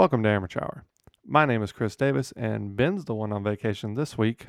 [0.00, 0.86] Welcome to Amateur Hour.
[1.26, 4.46] My name is Chris Davis, and Ben's the one on vacation this week.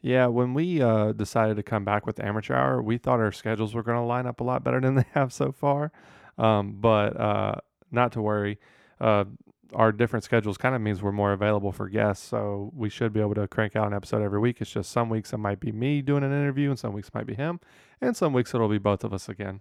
[0.00, 3.72] Yeah, when we uh, decided to come back with Amateur Hour, we thought our schedules
[3.72, 5.92] were going to line up a lot better than they have so far.
[6.38, 7.54] Um, but uh,
[7.92, 8.58] not to worry.
[9.00, 9.26] Uh,
[9.74, 13.20] our different schedules kind of means we're more available for guests, so we should be
[13.20, 14.60] able to crank out an episode every week.
[14.60, 17.28] It's just some weeks it might be me doing an interview, and some weeks might
[17.28, 17.60] be him,
[18.00, 19.60] and some weeks it'll be both of us again.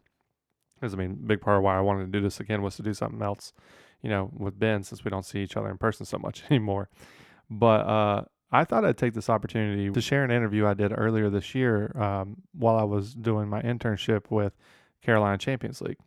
[0.73, 2.81] Because I mean, big part of why I wanted to do this again was to
[2.81, 3.53] do something else,
[4.03, 6.89] you know, with Ben since we don't see each other in person so much anymore.
[7.49, 11.30] But uh, I thought I'd take this opportunity to share an interview I did earlier
[11.30, 14.53] this year um, while I was doing my internship with
[15.02, 15.97] Carolina Champions League.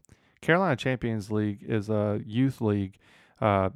[0.41, 2.99] Carolina Champions League is a youth league
[3.41, 3.71] uh,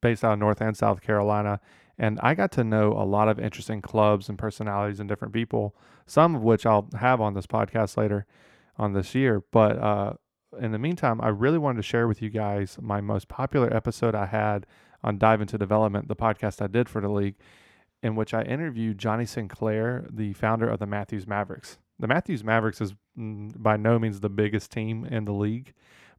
[0.00, 1.60] based out of North and South Carolina.
[1.98, 5.76] And I got to know a lot of interesting clubs and personalities and different people,
[6.06, 8.24] some of which I'll have on this podcast later
[8.76, 9.42] on this year.
[9.50, 10.12] But uh,
[10.60, 14.14] in the meantime, I really wanted to share with you guys my most popular episode
[14.14, 14.66] I had
[15.02, 17.36] on Dive into Development, the podcast I did for the league,
[18.02, 21.78] in which I interviewed Johnny Sinclair, the founder of the Matthews Mavericks.
[21.98, 25.74] The Matthews Mavericks is mm, by no means the biggest team in the league,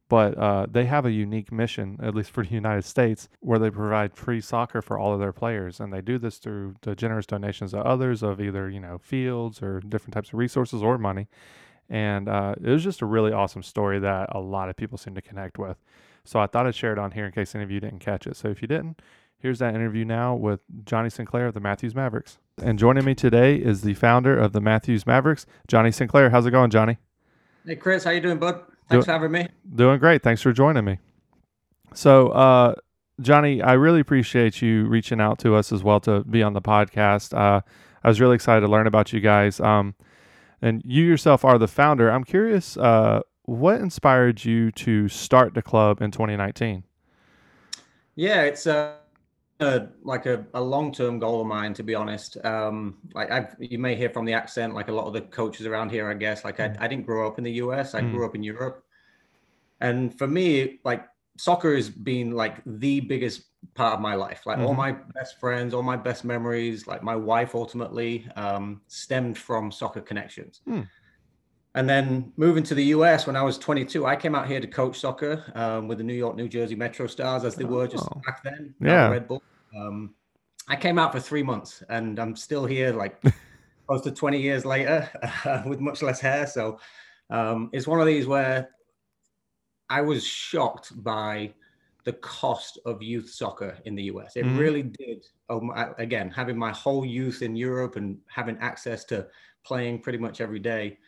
[0.08, 3.70] but uh, they have a unique mission, at least for the United States, where they
[3.70, 7.26] provide free soccer for all of their players, and they do this through the generous
[7.26, 11.28] donations of others of either you know fields or different types of resources or money.
[11.90, 15.14] And uh, it was just a really awesome story that a lot of people seem
[15.16, 15.76] to connect with.
[16.24, 18.26] So I thought I'd share it on here in case any of you didn't catch
[18.26, 18.36] it.
[18.36, 19.02] So if you didn't,
[19.38, 22.38] here's that interview now with Johnny Sinclair of the Matthews Mavericks.
[22.62, 26.30] And joining me today is the founder of the Matthews Mavericks, Johnny Sinclair.
[26.30, 26.98] How's it going, Johnny?
[27.66, 28.62] Hey Chris, how you doing, bud?
[28.88, 29.48] Thanks for having me.
[29.74, 30.22] Doing great.
[30.22, 30.98] Thanks for joining me.
[31.94, 32.74] So, uh,
[33.20, 36.62] Johnny, I really appreciate you reaching out to us as well to be on the
[36.62, 37.36] podcast.
[37.36, 37.60] Uh,
[38.02, 39.60] I was really excited to learn about you guys.
[39.60, 39.94] Um,
[40.62, 42.10] and you yourself are the founder.
[42.10, 46.84] I'm curious, uh, what inspired you to start the club in 2019?
[48.16, 48.94] Yeah, it's uh,
[49.60, 52.36] a, like a, a long-term goal of mine, to be honest.
[52.44, 55.66] Um, like I've, you may hear from the accent, like a lot of the coaches
[55.66, 56.44] around here, I guess.
[56.44, 56.76] Like I, mm.
[56.80, 57.94] I didn't grow up in the US.
[57.94, 58.12] I mm.
[58.12, 58.84] grew up in Europe,
[59.80, 61.06] and for me, like
[61.40, 64.44] soccer has been like the biggest part of my life.
[64.44, 64.66] Like mm-hmm.
[64.66, 69.72] all my best friends, all my best memories, like my wife ultimately um, stemmed from
[69.72, 70.60] soccer connections.
[70.68, 70.86] Mm.
[71.74, 74.66] And then moving to the US when I was 22, I came out here to
[74.66, 78.04] coach soccer um, with the New York, New Jersey Metro Stars, as they were just
[78.04, 78.20] oh.
[78.26, 78.74] back then.
[78.78, 79.08] Yeah.
[79.08, 79.42] Red Bull.
[79.74, 80.14] Um,
[80.68, 83.22] I came out for three months and I'm still here like
[83.86, 85.08] close to 20 years later
[85.46, 86.46] uh, with much less hair.
[86.46, 86.80] So
[87.30, 88.68] um, it's one of these where
[89.90, 91.52] I was shocked by
[92.04, 94.36] the cost of youth soccer in the US.
[94.36, 94.56] It mm-hmm.
[94.56, 95.26] really did.
[95.50, 99.26] Um, again, having my whole youth in Europe and having access to
[99.64, 100.98] playing pretty much every day.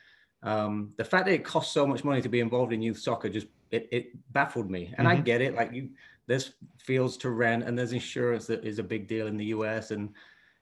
[0.43, 3.29] Um, the fact that it costs so much money to be involved in youth soccer
[3.29, 4.93] just it, it baffled me.
[4.99, 5.19] And mm-hmm.
[5.19, 5.55] I get it.
[5.55, 5.91] Like you,
[6.27, 9.93] there's fields to rent and there's insurance that is a big deal in the US
[9.93, 10.11] and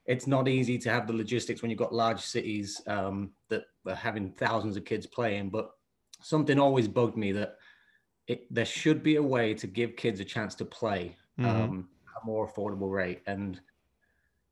[0.07, 3.95] it's not easy to have the logistics when you've got large cities um, that are
[3.95, 5.71] having thousands of kids playing but
[6.23, 7.57] something always bugged me that
[8.31, 11.49] it, there should be a way to give kids a chance to play mm-hmm.
[11.49, 13.61] um, at a more affordable rate and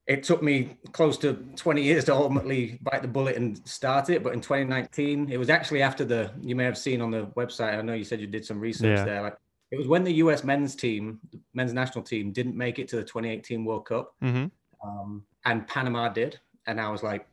[0.06, 4.22] it took me close to 20 years to ultimately bite the bullet and start it
[4.22, 7.78] but in 2019 it was actually after the you may have seen on the website
[7.78, 9.04] i know you said you did some research yeah.
[9.04, 9.36] there like
[9.70, 10.44] it was when the U.S.
[10.44, 11.20] men's team,
[11.52, 14.46] men's national team, didn't make it to the 2018 World Cup, mm-hmm.
[14.82, 17.26] um, and Panama did, and I was like,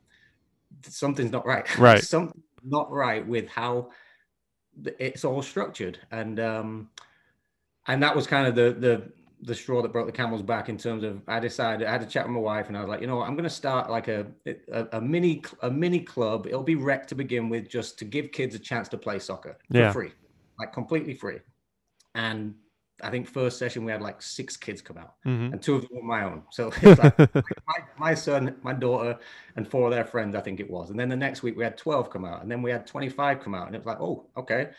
[0.84, 1.78] something's not right.
[1.78, 2.04] Right.
[2.04, 3.90] something not right with how
[5.00, 6.90] it's all structured, and um,
[7.88, 10.78] and that was kind of the the the straw that broke the camel's back in
[10.78, 13.02] terms of I decided I had to chat with my wife and I was like,
[13.02, 14.26] you know what, I'm going to start like a,
[14.72, 16.48] a, a mini a mini club.
[16.48, 19.58] It'll be rec to begin with, just to give kids a chance to play soccer
[19.72, 19.92] for yeah.
[19.92, 20.12] free,
[20.58, 21.40] like completely free
[22.16, 22.56] and
[23.04, 25.54] I think first session we had like six kids come out, mm-hmm.
[25.54, 26.44] and two of them were my own.
[26.52, 29.18] So like my, my, son, my daughter,
[29.56, 30.90] and four of their friends, I think it was.
[30.90, 33.10] And then the next week we had twelve come out, and then we had twenty
[33.10, 34.70] five come out, and it was like, oh, okay.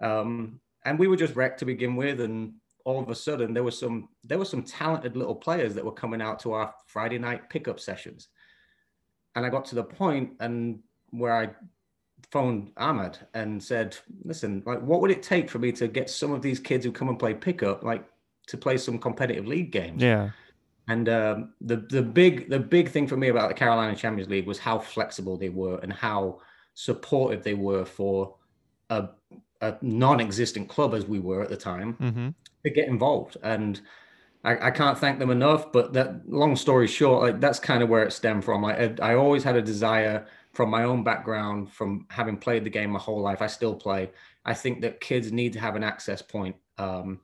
[0.00, 2.54] Um, and we were just wrecked to begin with, and
[2.84, 5.92] all of a sudden there was some there were some talented little players that were
[5.92, 8.28] coming out to our Friday night pickup sessions,
[9.36, 10.80] and I got to the point and
[11.10, 11.50] where I
[12.30, 16.32] phoned Ahmed and said, "Listen, like, what would it take for me to get some
[16.32, 18.04] of these kids who come and play pickup, like,
[18.48, 20.30] to play some competitive league games?" Yeah.
[20.88, 24.46] And um, the the big the big thing for me about the Carolina Champions League
[24.46, 26.40] was how flexible they were and how
[26.74, 28.34] supportive they were for
[28.90, 29.08] a,
[29.60, 32.28] a non-existent club as we were at the time mm-hmm.
[32.64, 33.36] to get involved.
[33.42, 33.80] And
[34.44, 35.72] I, I, can't thank them enough.
[35.72, 38.62] But that long story short, like that's kind of where it stemmed from.
[38.62, 42.70] Like I, I always had a desire from my own background, from having played the
[42.70, 44.10] game my whole life, I still play.
[44.44, 47.20] I think that kids need to have an access point um,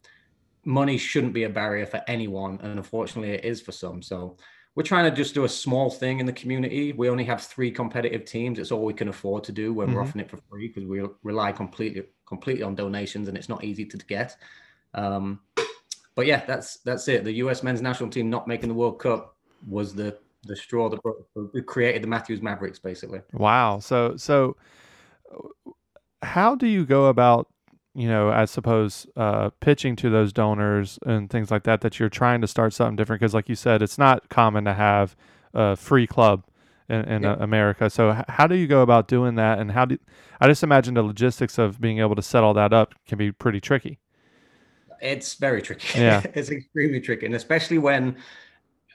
[0.65, 4.03] money shouldn't be a barrier for anyone, and unfortunately, it is for some.
[4.03, 4.37] So
[4.75, 6.93] we're trying to just do a small thing in the community.
[6.93, 8.59] We only have three competitive teams.
[8.59, 9.97] It's all we can afford to do when mm-hmm.
[9.97, 13.65] we're offering it for free because we rely completely completely on donations, and it's not
[13.65, 14.37] easy to get.
[14.95, 15.41] Um,
[16.15, 17.25] but yeah, that's that's it.
[17.25, 17.63] The U.S.
[17.63, 19.37] men's national team not making the World Cup
[19.69, 23.21] was the the straw that created the Matthews Mavericks, basically.
[23.33, 23.79] Wow.
[23.81, 24.57] So so,
[26.23, 27.49] how do you go about
[27.95, 32.09] you know, I suppose uh, pitching to those donors and things like that, that you're
[32.09, 33.21] trying to start something different.
[33.21, 35.17] Because, like you said, it's not common to have
[35.55, 36.45] a free club
[36.89, 37.37] in, in yeah.
[37.41, 37.91] America.
[37.91, 39.59] So, h- how do you go about doing that?
[39.59, 39.99] And how do
[40.41, 43.33] I just imagine the logistics of being able to set all that up can be
[43.33, 43.99] pretty tricky.
[45.03, 45.99] It's very tricky.
[45.99, 48.17] Yeah, it's extremely tricky, and especially when.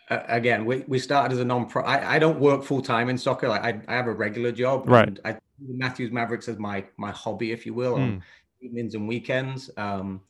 [0.09, 1.83] Uh, again, we, we started as a non-pro.
[1.83, 3.49] I, I don't work full time in soccer.
[3.49, 4.87] Like I, I have a regular job.
[4.87, 5.17] Right.
[5.25, 7.97] I Matthews Mavericks as my my hobby, if you will.
[7.97, 8.21] Mm
[8.65, 9.69] evenings and weekends.
[9.77, 10.21] Um,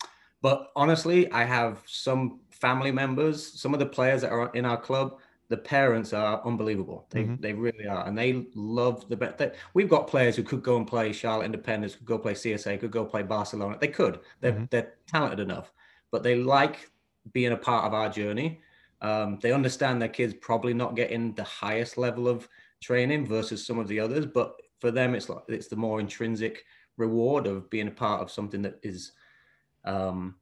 [0.41, 4.77] but honestly, I have some family members, some of the players that are in our
[4.77, 5.17] club.
[5.47, 7.05] The parents are unbelievable.
[7.11, 7.35] They mm-hmm.
[7.39, 9.55] they really are, and they love the bet.
[9.75, 12.89] We've got players who could go and play Charlotte Independence, could go play CSA, could
[12.89, 13.77] go play Barcelona.
[13.79, 14.21] They could.
[14.41, 14.65] They're mm-hmm.
[14.71, 15.71] they're talented enough,
[16.09, 16.89] but they like
[17.31, 18.59] being a part of our journey.
[19.01, 22.47] Um, they understand their kids probably not getting the highest level of
[22.81, 26.63] training versus some of the others, but for them, it's like it's the more intrinsic
[26.97, 29.11] reward of being a part of something that is
[29.83, 30.35] um,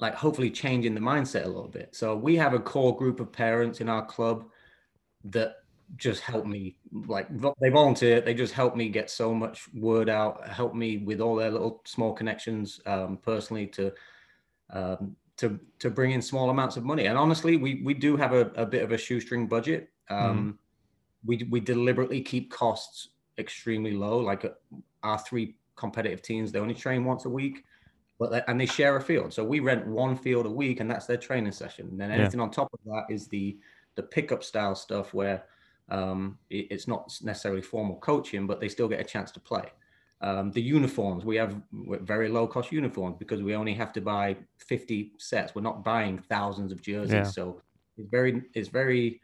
[0.00, 1.94] like hopefully changing the mindset a little bit.
[1.94, 4.44] So we have a core group of parents in our club
[5.24, 5.56] that
[5.96, 6.76] just help me
[7.06, 7.26] like
[7.60, 11.34] they volunteer they just help me get so much word out help me with all
[11.34, 13.90] their little small connections um, personally to
[14.70, 18.32] um, to to bring in small amounts of money and honestly we we do have
[18.32, 20.58] a, a bit of a shoestring budget um, mm.
[21.24, 23.08] we we deliberately keep costs
[23.38, 24.50] extremely low like uh,
[25.02, 27.64] our three competitive teams, they only train once a week,
[28.18, 29.32] but they, and they share a field.
[29.32, 31.88] So we rent one field a week, and that's their training session.
[31.88, 32.44] And then anything yeah.
[32.44, 33.58] on top of that is the
[33.94, 35.44] the pickup style stuff where
[35.88, 39.72] um, it, it's not necessarily formal coaching, but they still get a chance to play.
[40.20, 44.36] Um, the uniforms we have very low cost uniforms because we only have to buy
[44.58, 45.54] 50 sets.
[45.54, 47.22] We're not buying thousands of jerseys, yeah.
[47.22, 47.62] so
[47.96, 49.20] it's very it's very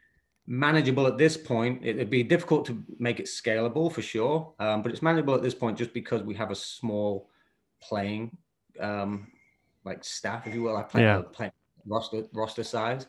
[0.47, 1.85] manageable at this point.
[1.85, 5.55] It'd be difficult to make it scalable for sure, um, but it's manageable at this
[5.55, 7.29] point just because we have a small
[7.83, 8.37] playing
[8.81, 9.29] um,
[9.85, 10.77] like staff, if you will.
[10.77, 11.23] I play, yeah.
[11.33, 11.51] play
[11.87, 13.07] roster roster size.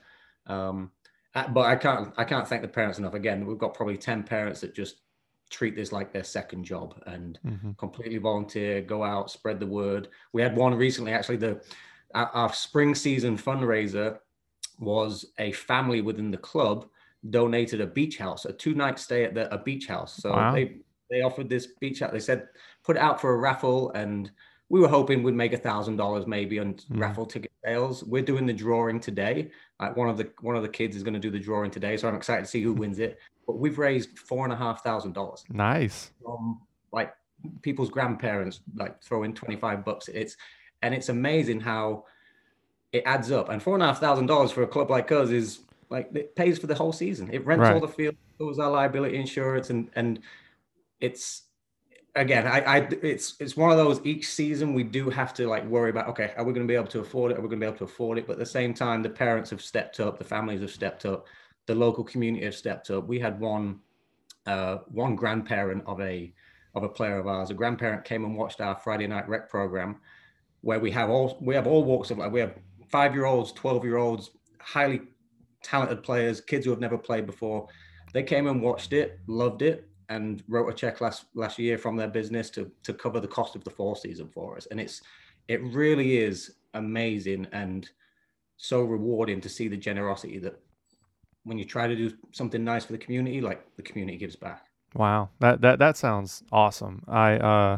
[0.47, 0.91] Um,
[1.33, 3.13] uh, but I can't I can't thank the parents enough.
[3.13, 5.01] Again, we've got probably ten parents that just
[5.50, 7.71] treat this like their second job and mm-hmm.
[7.77, 10.09] completely volunteer, go out, spread the word.
[10.33, 11.38] We had one recently, actually.
[11.38, 11.62] The
[12.13, 14.19] our, our spring season fundraiser
[14.80, 16.88] was a family within the club
[17.30, 20.15] donated a beach house, a two night stay at the, a beach house.
[20.15, 20.53] So wow.
[20.53, 20.77] they
[21.09, 22.12] they offered this beach house.
[22.12, 22.47] They said
[22.83, 24.31] put it out for a raffle, and
[24.69, 27.00] we were hoping we'd make a thousand dollars maybe on mm.
[27.00, 28.03] raffle ticket sales.
[28.03, 29.51] We're doing the drawing today.
[29.80, 31.97] Like one of the one of the kids is going to do the drawing today,
[31.97, 33.19] so I'm excited to see who wins it.
[33.45, 35.44] But we've raised four and a half thousand dollars.
[35.50, 36.12] Nice.
[36.24, 36.62] From
[36.92, 37.13] like
[37.62, 40.07] people's grandparents like throw in 25 bucks.
[40.07, 40.37] It's
[40.81, 42.06] and it's amazing how
[42.92, 43.49] it adds up.
[43.49, 45.59] And four and a half thousand dollars for a club like us is
[45.90, 47.30] like it pays for the whole season.
[47.31, 47.73] It rents right.
[47.73, 50.19] all the field, covers our liability insurance, and and
[50.99, 51.44] it's
[52.16, 55.66] again, I, I it's it's one of those each season we do have to like
[55.66, 57.37] worry about okay, are we going to be able to afford it?
[57.37, 58.28] Are we going to be able to afford it?
[58.28, 61.28] But at the same time, the parents have stepped up, the families have stepped up,
[61.68, 63.07] the local community have stepped up.
[63.07, 63.80] We had one
[64.45, 66.34] uh, one grandparent of a
[66.76, 67.50] of a player of ours.
[67.50, 69.98] A grandparent came and watched our Friday night rec program,
[70.62, 72.31] where we have all we have all walks of life.
[72.31, 72.56] We have
[72.90, 75.02] five year olds, twelve year olds, highly
[75.64, 77.68] talented players, kids who have never played before.
[78.14, 81.95] They came and watched it, loved it, and wrote a check last last year from
[81.95, 84.68] their business to to cover the cost of the fall season for us.
[84.69, 85.02] And it's
[85.48, 87.90] it really is amazing and
[88.57, 90.60] so rewarding to see the generosity that
[91.45, 94.66] when you try to do something nice for the community, like the community gives back.
[94.94, 97.04] Wow, that that that sounds awesome.
[97.07, 97.78] I uh,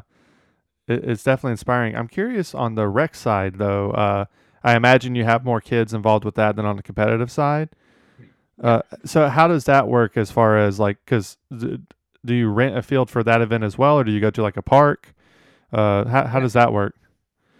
[0.87, 1.95] it, it's definitely inspiring.
[1.95, 3.91] I'm curious on the rec side though.
[3.91, 4.25] Uh,
[4.63, 7.69] I imagine you have more kids involved with that than on the competitive side.
[8.61, 11.79] Uh, so how does that work as far as like, cause th-
[12.25, 14.41] do you rent a field for that event as well, or do you go to
[14.41, 15.13] like a park?
[15.71, 16.95] Uh, how, how does that work?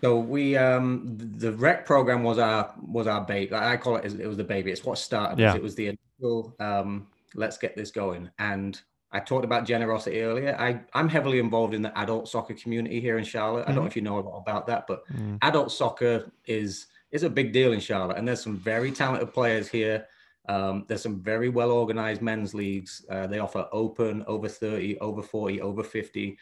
[0.02, 3.54] So we, um, the rec program was our, was our baby.
[3.54, 4.72] I call it, it was the baby.
[4.72, 5.40] It's what started.
[5.40, 5.56] Yeah.
[5.56, 8.30] It was the initial, um, let's get this going.
[8.38, 8.80] And
[9.12, 10.56] I talked about generosity earlier.
[10.60, 13.62] I, I'm heavily involved in the adult soccer community here in Charlotte.
[13.62, 13.72] Mm-hmm.
[13.72, 13.88] I don't know mm-hmm.
[13.88, 15.38] if you know a lot about that, but mm.
[15.42, 19.70] adult soccer is is a big deal in Charlotte, and there's some very talented players
[19.70, 20.06] here.
[20.50, 23.06] Um, there's some very well organized men's leagues.
[23.10, 26.38] Uh, they offer open, over 30, over 40, over 50.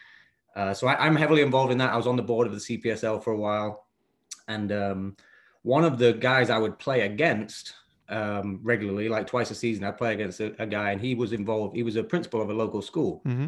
[0.56, 1.92] Uh, so I, am heavily involved in that.
[1.92, 3.88] I was on the board of the CPSL for a while,
[4.48, 5.18] and um,
[5.64, 7.74] one of the guys I would play against
[8.08, 11.34] um, regularly, like twice a season, I'd play against a, a, guy, and he was
[11.34, 11.76] involved.
[11.76, 13.48] He was a principal of a local school, mm-hmm.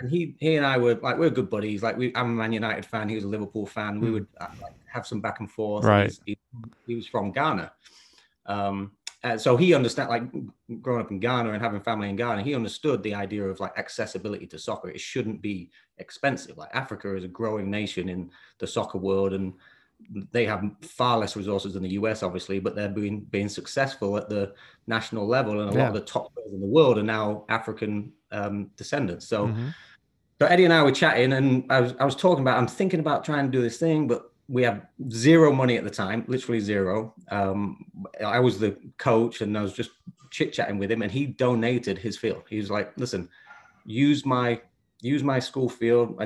[0.00, 1.82] and he he and I were like we are good buddies.
[1.82, 3.08] Like we, I'm a Man United fan.
[3.08, 3.94] He was a Liverpool fan.
[3.94, 4.00] Mm-hmm.
[4.00, 4.12] We mm.
[4.14, 5.84] would uh, like, have some back and forth.
[5.84, 6.12] Right.
[6.24, 6.38] He,
[6.86, 7.70] he, was from Ghana.
[8.46, 8.92] Um,
[9.24, 10.22] uh, so he understand like
[10.80, 13.76] growing up in Ghana and having family in Ghana, he understood the idea of like
[13.76, 14.90] accessibility to soccer.
[14.90, 16.56] It shouldn't be expensive.
[16.56, 19.54] Like Africa is a growing nation in the soccer world, and
[20.30, 24.28] they have far less resources than the US, obviously, but they're being being successful at
[24.28, 24.54] the
[24.86, 25.80] national level, and a yeah.
[25.80, 29.26] lot of the top players in the world are now African um, descendants.
[29.26, 29.48] So.
[29.48, 29.68] Mm-hmm.
[30.40, 33.00] So Eddie and I were chatting, and I was I was talking about I'm thinking
[33.00, 36.60] about trying to do this thing, but we have zero money at the time, literally
[36.60, 37.14] zero.
[37.30, 37.84] Um,
[38.24, 39.90] I was the coach and I was just
[40.30, 42.42] chit chatting with him, and he donated his field.
[42.48, 43.28] He was like, "Listen,
[43.84, 44.60] use my
[45.00, 46.20] use my school field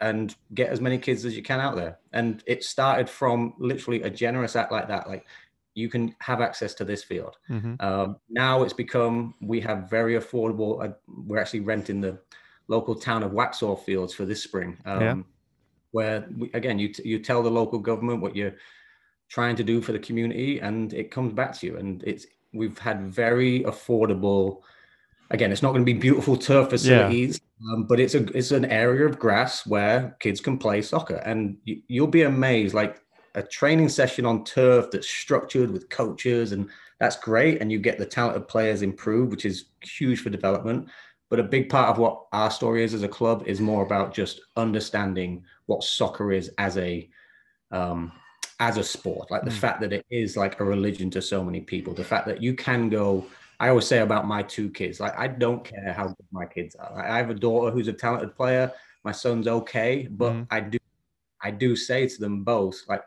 [0.00, 4.02] and get as many kids as you can out there." And it started from literally
[4.02, 5.26] a generous act like that, like
[5.74, 7.36] you can have access to this field.
[7.50, 7.74] Mm-hmm.
[7.80, 10.88] Um, now it's become we have very affordable.
[10.88, 12.18] Uh, we're actually renting the
[12.68, 14.78] local town of Waxhaw fields for this spring.
[14.86, 15.16] Um, yeah
[15.96, 18.56] where we, again you you tell the local government what you're
[19.28, 21.76] trying to do for the community and it comes back to you.
[21.76, 24.62] And it's we've had very affordable
[25.30, 27.74] again it's not going to be beautiful turf facilities yeah.
[27.74, 31.16] um, but it's a it's an area of grass where kids can play soccer.
[31.16, 33.02] And you, you'll be amazed like
[33.34, 37.60] a training session on turf that's structured with coaches and that's great.
[37.60, 40.88] And you get the talented players improved which is huge for development
[41.28, 44.14] but a big part of what our story is as a club is more about
[44.14, 47.08] just understanding what soccer is as a
[47.72, 48.12] um,
[48.60, 49.30] as a sport.
[49.30, 49.58] Like the mm.
[49.58, 51.94] fact that it is like a religion to so many people.
[51.94, 53.26] The fact that you can go.
[53.58, 56.76] I always say about my two kids, like I don't care how good my kids
[56.76, 56.94] are.
[56.94, 58.70] Like, I have a daughter who's a talented player.
[59.02, 60.46] My son's okay, but mm.
[60.50, 60.78] I do,
[61.40, 63.02] I do say to them both, like,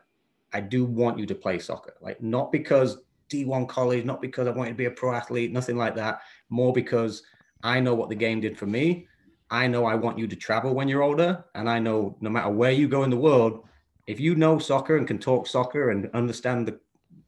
[0.51, 1.93] I do want you to play soccer.
[2.01, 2.97] Like not because
[3.29, 6.21] D1 college, not because I want you to be a pro athlete, nothing like that.
[6.49, 7.21] More because
[7.63, 9.07] I know what the game did for me.
[9.51, 11.43] I know I want you to travel when you're older.
[11.55, 13.65] And I know no matter where you go in the world,
[14.07, 16.79] if you know soccer and can talk soccer and understand the,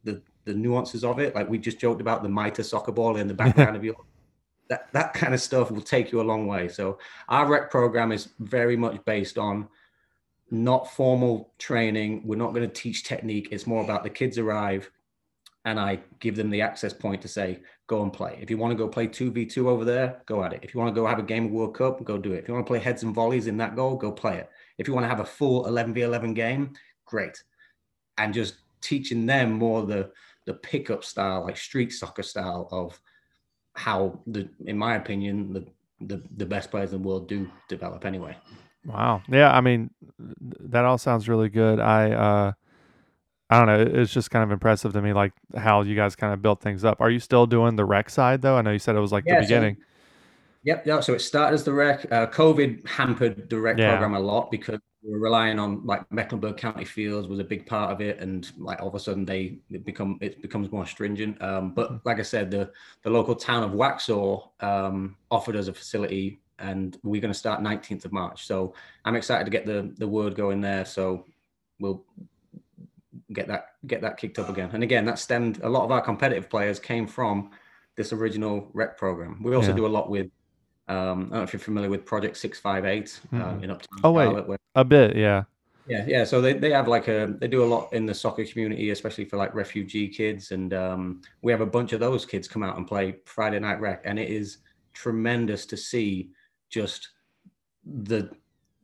[0.04, 3.28] the, the nuances of it, like we just joked about the Mitre soccer ball in
[3.28, 3.96] the background of your
[4.70, 6.70] that, that kind of stuff will take you a long way.
[6.70, 6.98] So
[7.28, 9.68] our rec program is very much based on
[10.50, 12.22] not formal training.
[12.26, 13.50] We're not going to teach technique.
[13.52, 14.90] It's more about the kids arrive
[15.66, 17.60] and I give them the access point to say,
[17.92, 18.40] go and play.
[18.42, 20.62] If you want to go play 2v2 over there, go at it.
[20.64, 22.38] If you want to go have a game of World Cup, go do it.
[22.38, 24.50] If you want to play heads and volleys in that goal, go play it.
[24.78, 26.72] If you want to have a full 11v11 game,
[27.06, 27.44] great.
[28.18, 30.10] And just teaching them more the
[30.46, 32.98] the pickup style, like street soccer style of
[33.76, 35.66] how the in my opinion, the
[36.00, 38.36] the, the best players in the world do develop anyway.
[38.86, 39.22] Wow.
[39.28, 41.82] Yeah, I mean that all sounds really good.
[41.82, 42.52] I uh
[43.52, 44.02] I don't know.
[44.02, 46.86] It's just kind of impressive to me, like how you guys kind of built things
[46.86, 47.02] up.
[47.02, 48.56] Are you still doing the rec side though?
[48.56, 49.76] I know you said it was like yeah, the beginning.
[49.76, 49.84] So,
[50.64, 50.86] yep.
[50.86, 51.00] Yeah.
[51.02, 52.10] So it started as the rec.
[52.10, 53.90] Uh, COVID hampered the rec yeah.
[53.90, 57.66] program a lot because we were relying on like Mecklenburg County Fields was a big
[57.66, 60.86] part of it, and like all of a sudden they it become it becomes more
[60.86, 61.42] stringent.
[61.42, 61.98] Um, but hmm.
[62.06, 62.72] like I said, the
[63.04, 67.62] the local town of Waxhaw um, offered us a facility, and we're going to start
[67.62, 68.46] 19th of March.
[68.48, 70.86] So I'm excited to get the the word going there.
[70.86, 71.26] So
[71.82, 72.06] we'll
[73.34, 74.70] get that get that kicked up again.
[74.74, 77.52] And again, that stemmed a lot of our competitive players came from
[77.96, 79.42] this original rec program.
[79.44, 79.76] We also yeah.
[79.76, 80.28] do a lot with
[80.88, 83.64] um, I don't know if you're familiar with Project Six Five Eight uh, mm-hmm.
[83.64, 84.00] in Uptown.
[84.04, 85.44] Oh wait, where, a bit, yeah.
[85.88, 86.24] Yeah, yeah.
[86.24, 89.26] So they, they have like a they do a lot in the soccer community, especially
[89.26, 92.78] for like refugee kids, and um, we have a bunch of those kids come out
[92.78, 94.60] and play Friday Night Rec, and it is
[94.94, 96.32] tremendous to see
[96.70, 97.10] just
[97.86, 98.30] the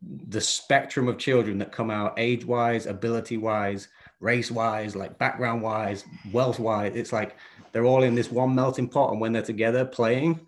[0.02, 3.88] the spectrum of children that come out age wise, ability wise,
[4.20, 6.94] race wise, like background wise, wealth wise.
[6.96, 7.36] It's like
[7.72, 10.40] they're all in this one melting pot, and when they're together playing,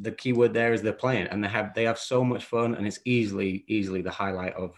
[0.00, 2.74] the key word there is they're playing, and they have they have so much fun,
[2.74, 4.74] and it's easily easily the highlight of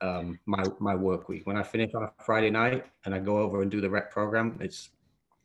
[0.00, 1.46] um, my my work week.
[1.46, 4.10] When I finish on a Friday night and I go over and do the rec
[4.10, 4.90] program, it's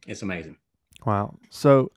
[0.08, 0.58] it's amazing.
[1.06, 1.38] Wow.
[1.50, 1.92] So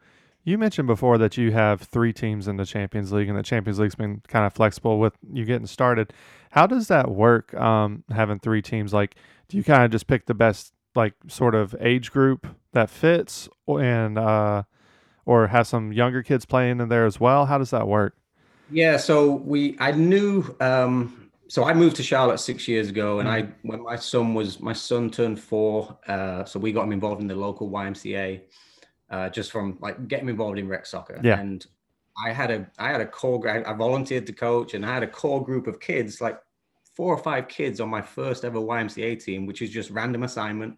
[0.48, 3.78] you mentioned before that you have three teams in the Champions League, and the Champions
[3.78, 6.12] League's been kind of flexible with you getting started.
[6.50, 7.52] How does that work?
[7.54, 9.16] Um, having three teams, like,
[9.48, 13.48] do you kind of just pick the best, like, sort of age group that fits,
[13.66, 14.62] and uh,
[15.26, 17.44] or have some younger kids playing in there as well?
[17.44, 18.16] How does that work?
[18.70, 20.56] Yeah, so we I knew.
[20.60, 23.50] Um, so I moved to Charlotte six years ago, and mm-hmm.
[23.50, 27.20] I when my son was my son turned four, uh, so we got him involved
[27.20, 28.40] in the local YMCA
[29.10, 31.20] uh, just from like getting involved in rec soccer.
[31.22, 31.38] Yeah.
[31.38, 31.66] And
[32.24, 35.08] I had a I had a core I volunteered to coach and I had a
[35.08, 36.40] core group of kids, like
[36.94, 40.76] four or five kids on my first ever YMCA team, which is just random assignment.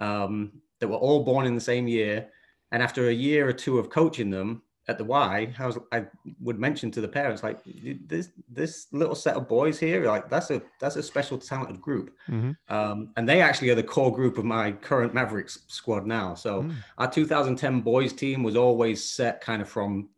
[0.00, 2.28] um, that were all born in the same year.
[2.72, 6.06] And after a year or two of coaching them at the Y, I was I
[6.40, 7.58] would mention to the parents like
[8.06, 12.14] this this little set of boys here, like that's a that's a special talented group,
[12.28, 12.52] Mm-hmm.
[12.74, 16.34] um, and they actually are the core group of my current Mavericks squad now.
[16.34, 16.74] So Mm.
[16.98, 20.08] our 2010 boys team was always set kind of from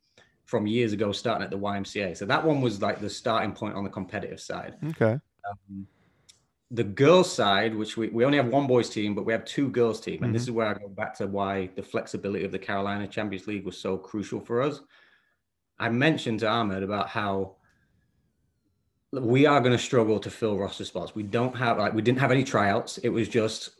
[0.45, 2.17] from years ago, starting at the YMCA.
[2.17, 4.75] So that one was like the starting point on the competitive side.
[4.91, 5.19] Okay.
[5.49, 5.87] Um,
[6.71, 9.71] the girls side, which we, we only have one boys team, but we have two
[9.71, 10.23] girls team.
[10.23, 10.51] And this mm-hmm.
[10.51, 13.79] is where I go back to why the flexibility of the Carolina Champions League was
[13.79, 14.83] so crucial for us.
[15.79, 17.57] I mentioned to Ahmed about how
[19.13, 21.15] we are going to struggle to fill roster spots.
[21.15, 22.99] We don't have like we didn't have any tryouts.
[22.99, 23.71] It was just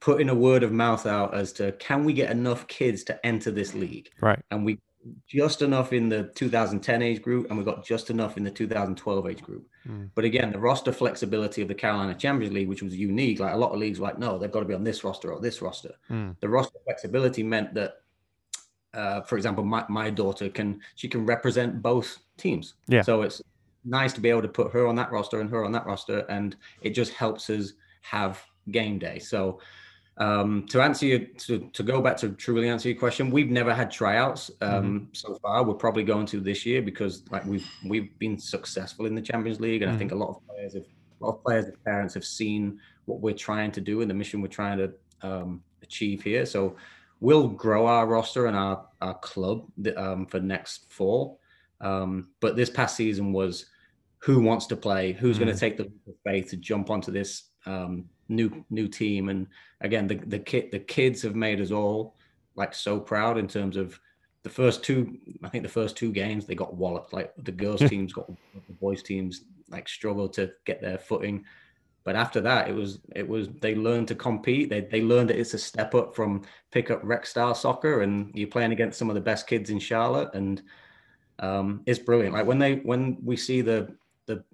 [0.00, 3.52] putting a word of mouth out as to can we get enough kids to enter
[3.52, 4.10] this league?
[4.20, 4.42] Right.
[4.50, 4.80] And we
[5.26, 9.26] just enough in the 2010 age group, and we got just enough in the 2012
[9.26, 9.66] age group.
[9.86, 10.10] Mm.
[10.14, 13.56] But again, the roster flexibility of the Carolina Champions League, which was unique, like a
[13.56, 15.62] lot of leagues, were like no, they've got to be on this roster or this
[15.62, 15.94] roster.
[16.10, 16.36] Mm.
[16.40, 17.94] The roster flexibility meant that,
[18.94, 22.74] uh, for example, my, my daughter can she can represent both teams.
[22.88, 23.02] Yeah.
[23.02, 23.42] So it's
[23.84, 26.20] nice to be able to put her on that roster and her on that roster,
[26.28, 27.72] and it just helps us
[28.02, 29.18] have game day.
[29.18, 29.60] So
[30.18, 33.74] um, to answer you, to, to go back to truly answer your question, we've never
[33.74, 35.62] had tryouts um, so far.
[35.62, 39.60] We're probably going to this year because like we've we've been successful in the Champions
[39.60, 40.86] League, and I think a lot of players have
[41.20, 44.14] a lot of players and parents have seen what we're trying to do and the
[44.14, 44.92] mission we're trying to
[45.22, 46.46] um, achieve here.
[46.46, 46.76] So
[47.20, 49.66] we'll grow our roster and our our club
[49.98, 51.40] um, for next fall.
[51.82, 53.66] Um, but this past season was
[54.18, 55.92] who wants to play, who's going to take the
[56.24, 59.28] faith to jump onto this um, new new team.
[59.28, 59.46] And
[59.80, 62.14] again, the the kid the kids have made us all
[62.54, 63.98] like so proud in terms of
[64.42, 65.18] the first two.
[65.42, 67.12] I think the first two games they got walloped.
[67.12, 71.44] Like the girls teams got the boys teams like struggled to get their footing.
[72.04, 74.70] But after that, it was it was they learned to compete.
[74.70, 78.30] They they learned that it's a step up from pick up rec style soccer, and
[78.34, 80.62] you're playing against some of the best kids in Charlotte, and
[81.40, 82.34] um, it's brilliant.
[82.34, 84.44] Like when they when we see the the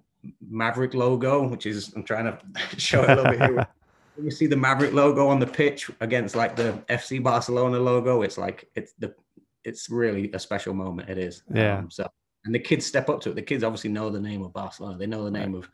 [0.47, 2.39] Maverick logo, which is I'm trying to
[2.79, 3.67] show it a little bit here.
[4.15, 8.21] When you see the Maverick logo on the pitch against like the FC Barcelona logo,
[8.21, 9.15] it's like it's the
[9.63, 11.09] it's really a special moment.
[11.09, 11.41] It is.
[11.51, 11.79] Yeah.
[11.79, 12.07] Um, so
[12.45, 13.35] and the kids step up to it.
[13.35, 14.97] The kids obviously know the name of Barcelona.
[14.97, 15.69] They know the name of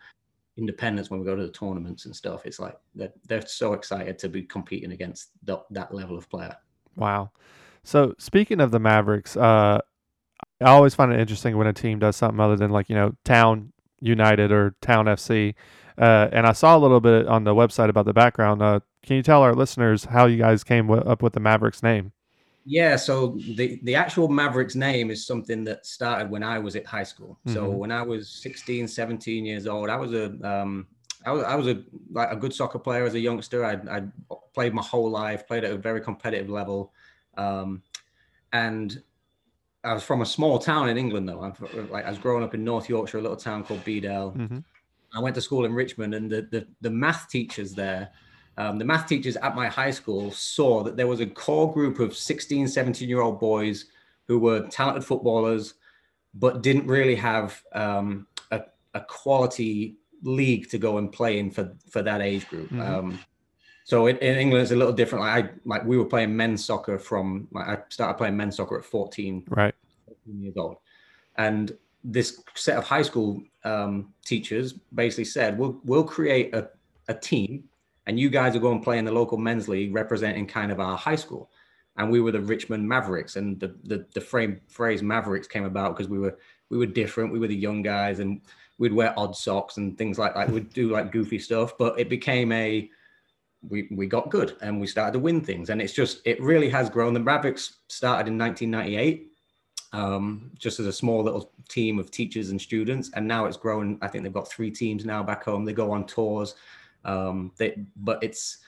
[0.58, 2.46] Independence when we go to the tournaments and stuff.
[2.46, 6.56] It's like they're, they're so excited to be competing against the, that level of player.
[6.96, 7.32] Wow.
[7.84, 9.80] So speaking of the Mavericks, uh,
[10.62, 13.14] I always find it interesting when a team does something other than like you know
[13.24, 15.56] Town United or Town FC.
[15.98, 18.62] Uh, and I saw a little bit on the website about the background.
[18.62, 21.84] Uh, can you tell our listeners how you guys came w- up with the Mavericks
[21.84, 22.12] name?
[22.66, 26.86] Yeah, so the the actual Mavericks name is something that started when I was at
[26.86, 27.40] high school.
[27.46, 27.76] So Mhm.
[27.76, 30.88] when I was 16, 17 years old, I was a um
[31.26, 33.66] I was I was a like a good soccer player as a youngster.
[33.66, 34.04] I I
[34.54, 36.94] played my whole life, played at a very competitive level.
[37.38, 37.82] Um
[38.54, 39.02] and
[39.84, 41.42] I was from a small town in England though.
[41.42, 44.36] I'm fr- like I was growing up in North Yorkshire, a little town called Bedale.
[44.36, 44.60] Mm-hmm.
[45.14, 48.10] I went to school in Richmond, and the the, the math teachers there,
[48.58, 52.00] um, the math teachers at my high school saw that there was a core group
[52.00, 53.86] of 16, 17 year old boys
[54.28, 55.76] who were talented footballers,
[56.34, 58.62] but didn't really have um, a,
[58.94, 62.70] a quality league to go and play in for for that age group.
[62.70, 62.86] Mhm.
[62.86, 63.20] Um,
[63.90, 65.26] so in, in England, it's a little different.
[65.26, 68.78] Like I like we were playing men's soccer from like I started playing men's soccer
[68.78, 69.74] at 14, Right.
[70.06, 70.76] 14 years old.
[71.40, 76.70] And this set of high school um, teachers basically said, we'll, we'll create a,
[77.08, 77.64] a team
[78.06, 80.80] and you guys will go and play in the local men's league representing kind of
[80.80, 81.50] our high school.
[81.98, 83.38] And we were the Richmond Mavericks.
[83.38, 86.38] And the, the, the frame, phrase Mavericks came about because we were,
[86.70, 87.34] we were different.
[87.34, 88.40] We were the young guys and
[88.78, 90.52] we'd wear odd socks and things like that.
[90.52, 92.88] We'd do like goofy stuff, but it became a,
[93.68, 95.70] we, we got good and we started to win things.
[95.70, 97.14] And it's just, it really has grown.
[97.14, 99.32] The Mavericks started in 1998
[99.92, 103.12] um, just as a small little team of teachers and students.
[103.16, 103.98] And now it's grown.
[104.02, 105.66] I think they've got three teams now back home.
[105.66, 106.56] They go on tours.
[107.06, 108.60] Um, they, but it's,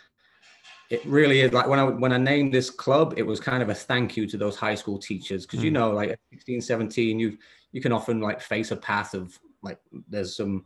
[0.89, 3.69] it really is like when I when I named this club, it was kind of
[3.69, 5.75] a thank you to those high school teachers because you Mm.
[5.75, 7.38] know, like at 16, 17, you
[7.71, 10.65] you can often like face a path of like there's some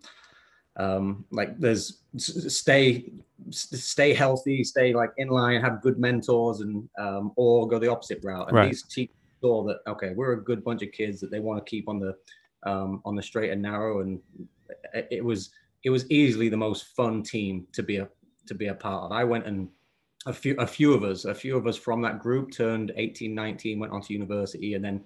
[0.78, 3.12] um like there's stay
[3.50, 8.20] stay healthy, stay like in line, have good mentors, and um or go the opposite
[8.24, 8.48] route.
[8.50, 8.68] And Right.
[8.68, 11.70] these teachers saw that okay, we're a good bunch of kids that they want to
[11.70, 12.16] keep on the
[12.70, 14.20] um on the straight and narrow, and
[14.94, 15.52] it, was
[15.84, 18.10] it was easily the most fun team to be a
[18.48, 19.12] to be a part of.
[19.12, 19.70] I went and
[20.26, 23.34] a few a few of us, a few of us from that group turned 18,
[23.34, 25.04] 19, went on to university, and then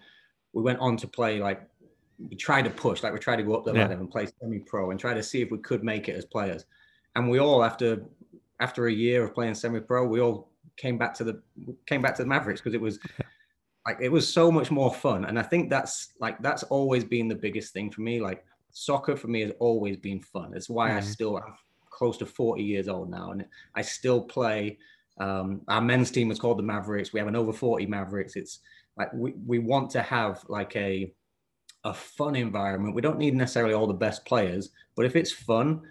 [0.53, 1.67] we went on to play like
[2.27, 3.81] we tried to push, like we tried to go up the Yeah.
[3.81, 6.65] ladder and play semi-pro and try to see if we could make it as players.
[7.15, 8.05] And we all after
[8.59, 11.41] after a year of playing semi-pro, we all came back to the
[11.85, 12.99] came back to the Mavericks because it was
[13.85, 15.25] like it was so much more fun.
[15.25, 18.19] And I think that's like that's always been the biggest thing for me.
[18.19, 20.53] Like soccer for me has always been fun.
[20.55, 20.97] It's why mm-hmm.
[20.97, 21.55] I still am
[21.89, 24.77] close to 40 years old now, and I still play.
[25.19, 27.11] Um, our men's team is called the Mavericks.
[27.11, 28.35] We have an over 40 Mavericks.
[28.37, 28.59] It's
[28.97, 31.13] like we, we want to have like a
[31.83, 32.95] a fun environment.
[32.95, 35.81] We don't need necessarily all the best players, but if it's fun,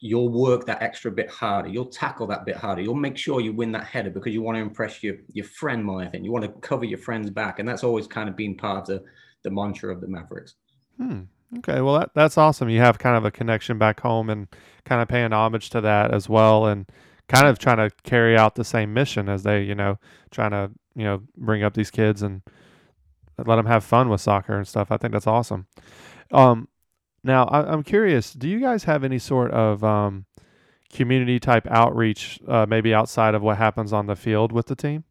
[0.00, 1.68] you'll work that extra bit harder.
[1.68, 2.82] You'll tackle that bit harder.
[2.82, 5.84] You'll make sure you win that header because you want to impress your your friend
[5.84, 6.02] more.
[6.02, 8.56] I think you want to cover your friend's back, and that's always kind of been
[8.56, 9.04] part of the
[9.42, 10.54] the mantra of the Mavericks.
[10.96, 11.22] Hmm.
[11.58, 12.68] Okay, well that, that's awesome.
[12.68, 14.46] You have kind of a connection back home and
[14.84, 16.86] kind of paying homage to that as well, and
[17.28, 19.98] kind of trying to carry out the same mission as they, you know,
[20.30, 22.42] trying to you know bring up these kids and
[23.46, 24.90] let them have fun with soccer and stuff.
[24.90, 25.66] I think that's awesome.
[26.32, 26.68] Um,
[27.22, 30.26] now I, am curious, do you guys have any sort of um,
[30.92, 35.04] community type outreach, uh, maybe outside of what happens on the field with the team?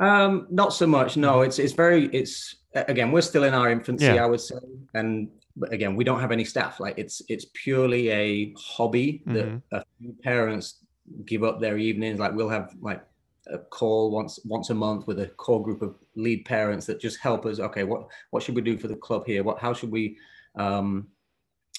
[0.00, 1.16] Um, not so much.
[1.16, 4.24] No, it's it's very it's again we're still in our infancy, yeah.
[4.24, 4.56] I would say,
[4.94, 5.28] and
[5.70, 6.78] again we don't have any staff.
[6.78, 9.74] Like it's it's purely a hobby that mm-hmm.
[9.74, 10.78] a few parents
[11.24, 12.20] give up their evenings.
[12.20, 13.02] Like we'll have like
[13.48, 17.18] a call once once a month with a core group of lead parents that just
[17.18, 17.60] help us.
[17.60, 19.42] Okay, what what should we do for the club here?
[19.42, 20.18] What how should we
[20.56, 21.08] um,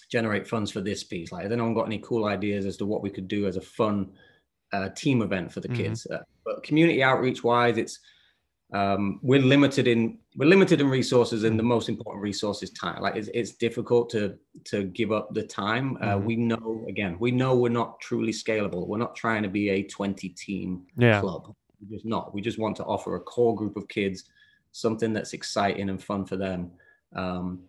[0.09, 1.31] generate funds for this piece?
[1.31, 3.61] Like, has anyone got any cool ideas as to what we could do as a
[3.61, 4.11] fun
[4.73, 5.83] uh, team event for the mm-hmm.
[5.83, 6.07] kids?
[6.07, 7.99] Uh, but community outreach wise, it's
[8.73, 13.01] um, we're limited in we're limited in resources, and the most important resource is time.
[13.01, 15.97] Like, it's, it's difficult to to give up the time.
[15.97, 16.25] Uh, mm-hmm.
[16.25, 18.87] We know again, we know we're not truly scalable.
[18.87, 21.19] We're not trying to be a twenty team yeah.
[21.19, 22.33] club we're just not.
[22.33, 24.25] We just want to offer a core group of kids
[24.71, 26.71] something that's exciting and fun for them.
[27.15, 27.61] Um,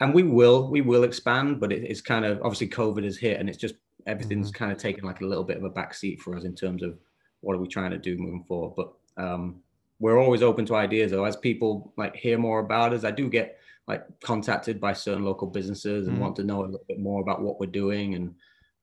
[0.00, 3.40] and we will, we will expand, but it, it's kind of obviously COVID has hit,
[3.40, 3.76] and it's just
[4.06, 4.64] everything's mm-hmm.
[4.64, 6.98] kind of taken like a little bit of a backseat for us in terms of
[7.40, 8.74] what are we trying to do moving forward.
[8.76, 9.60] But um,
[9.98, 11.24] we're always open to ideas, though.
[11.24, 15.46] As people like hear more about us, I do get like contacted by certain local
[15.46, 16.24] businesses and mm-hmm.
[16.24, 18.34] want to know a little bit more about what we're doing and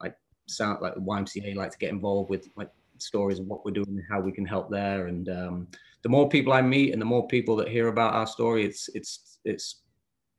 [0.01, 0.15] like
[0.47, 2.69] sound like YMCA like to get involved with like
[3.03, 5.07] stories of what we're doing and how we can help there.
[5.07, 5.67] And um,
[6.01, 8.89] the more people I meet and the more people that hear about our story, it's
[8.93, 9.81] it's it's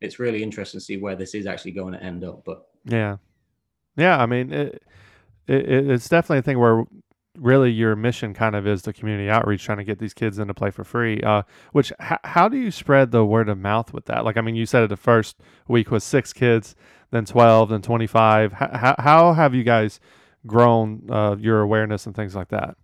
[0.01, 2.45] it's really interesting to see where this is actually going to end up.
[2.45, 3.17] But yeah,
[3.97, 4.83] yeah, I mean, it,
[5.47, 6.85] it it's definitely a thing where
[7.39, 10.55] really your mission kind of is the community outreach trying to get these kids into
[10.55, 14.05] play for free uh, which h- how do you spread the word of mouth with
[14.05, 16.77] that like i mean you said it the first week was six kids
[17.11, 19.99] then 12 then 25 how, how have you guys
[20.47, 22.77] grown uh, your awareness and things like that?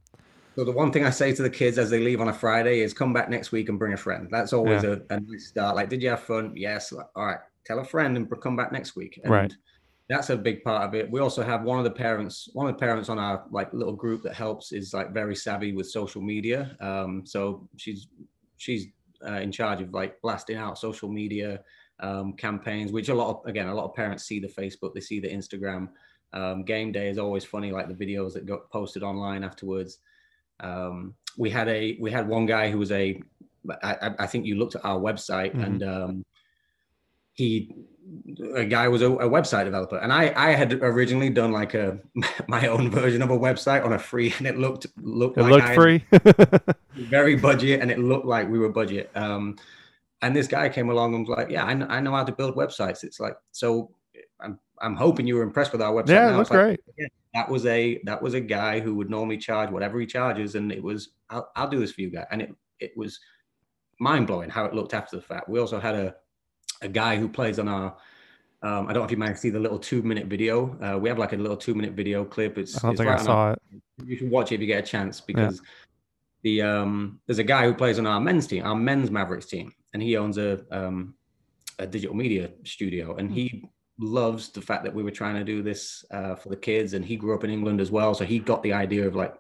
[0.57, 2.81] So the one thing I say to the kids as they leave on a Friday
[2.81, 4.29] is come back next week and bring a friend.
[4.31, 4.97] That's always yeah.
[5.11, 5.77] a, a nice start.
[5.77, 6.53] Like, did you have fun?
[6.57, 6.93] Yes.
[6.93, 7.39] All right.
[7.65, 9.21] Tell a friend and come back next week.
[9.23, 9.55] And right.
[10.09, 11.09] That's a big part of it.
[11.09, 13.95] We also have one of the parents, one of the parents on our like little
[13.95, 16.77] group that helps is like very savvy with social media.
[16.81, 18.09] Um, so she's
[18.57, 18.89] she's
[19.25, 21.61] uh, in charge of like blasting out social media
[22.01, 25.01] um, campaigns, which a lot of again a lot of parents see the Facebook, they
[25.01, 25.91] see the Instagram.
[26.33, 29.99] Um, game day is always funny, like the videos that got posted online afterwards.
[30.61, 33.21] Um, we had a we had one guy who was a
[33.83, 35.65] I, I think you looked at our website mm-hmm.
[35.65, 36.25] and um,
[37.33, 37.75] he
[38.55, 41.99] a guy was a, a, website developer and I I had originally done like a
[42.49, 45.63] my own version of a website on a free and it looked looked it like
[45.63, 46.05] looked free
[46.95, 49.57] very budget and it looked like we were budget um,
[50.23, 52.33] and this guy came along and was like yeah I, know, I know how to
[52.33, 53.91] build websites it's like so
[54.81, 56.09] I'm hoping you were impressed with our website.
[56.09, 56.81] Yeah, that's great.
[57.35, 60.73] that was a that was a guy who would normally charge whatever he charges, and
[60.73, 63.21] it was I'll, I'll do this for you guys, and it it was
[63.99, 65.49] mind blowing how it looked after the fact.
[65.49, 66.15] We also had a
[66.83, 67.97] a guy who plays on our
[68.63, 70.79] um, I don't know if you might see the little two minute video.
[70.83, 72.59] Uh, we have like a little two minute video clip.
[72.59, 73.83] It's, I don't it's think right I saw our, it.
[74.05, 75.63] You should watch it if you get a chance because
[76.45, 76.61] yeah.
[76.61, 79.73] the um, there's a guy who plays on our men's team, our men's Mavericks team,
[79.95, 81.15] and he owns a um,
[81.79, 85.63] a digital media studio, and he loves the fact that we were trying to do
[85.63, 88.39] this uh, for the kids, and he grew up in England as well, so he
[88.39, 89.35] got the idea of like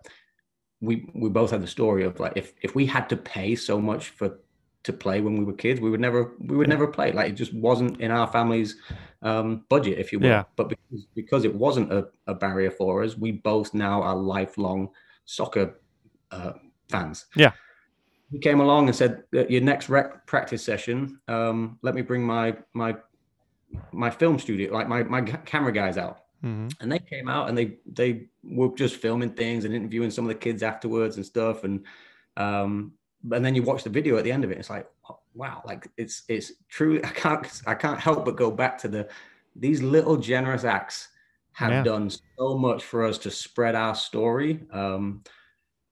[0.80, 3.80] we we both had the story of like if if we had to pay so
[3.80, 4.38] much for
[4.82, 7.12] to play when we were kids, we would never we would never play.
[7.12, 8.76] Like it just wasn't in our family's
[9.22, 10.28] um, budget, if you will.
[10.28, 10.44] Yeah.
[10.56, 14.88] But because because it wasn't a, a barrier for us, we both now are lifelong
[15.26, 15.80] soccer
[16.30, 16.52] uh,
[16.88, 17.26] fans.
[17.36, 17.52] Yeah.
[18.32, 22.56] He came along and said, "Your next rec practice session, um, let me bring my
[22.72, 22.96] my
[23.92, 26.68] my film studio, like my my camera guys out, mm-hmm.
[26.80, 30.28] and they came out and they they were just filming things and interviewing some of
[30.28, 31.84] the kids afterwards and stuff, and
[32.36, 32.92] um,
[33.32, 34.86] and then you watch the video at the end of it, it's like
[35.34, 37.00] wow, like it's it's true.
[37.04, 39.08] I can't I can't help but go back to the
[39.56, 41.08] these little generous acts
[41.52, 41.82] have yeah.
[41.82, 44.60] done so much for us to spread our story.
[44.72, 45.22] Um,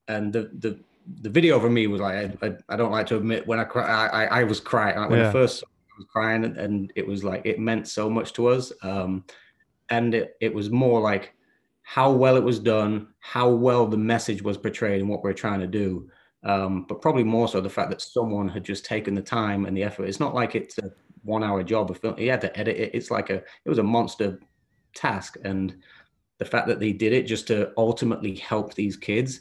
[0.06, 0.80] and the the
[1.20, 3.64] the video for me was like I, I, I don't like to admit when I
[3.64, 5.30] cry I, I was crying like when Yeah.
[5.30, 5.64] I first
[5.98, 9.24] was crying and, it was like it meant so much to us um
[9.90, 11.34] and it, it was more like
[11.82, 15.60] how well it was done how well the message was portrayed and what we're trying
[15.60, 16.08] to do
[16.44, 19.76] um but probably more so the fact that someone had just taken the time and
[19.76, 20.90] the effort it's not like it's a
[21.24, 23.78] one hour job of film he had to edit it it's like a it was
[23.78, 24.38] a monster
[24.94, 25.76] task and
[26.38, 29.40] the fact that they did it just to ultimately help these kids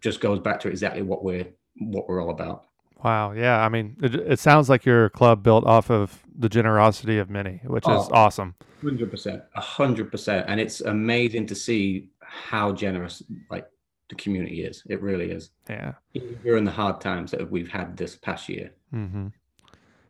[0.00, 1.46] just goes back to exactly what we're
[1.78, 2.66] what we're all about.
[3.06, 3.30] Wow.
[3.30, 3.64] Yeah.
[3.64, 7.60] I mean, it, it sounds like your club built off of the generosity of many,
[7.64, 8.08] which is Oh.
[8.10, 8.56] awesome.
[8.82, 13.66] Hundred percent, hundred percent, and it's amazing to see how generous like
[14.08, 14.82] the community is.
[14.88, 15.50] It really is.
[15.70, 15.92] Yeah.
[16.14, 18.72] Even during the hard times that we've had this past year.
[18.90, 19.28] hmm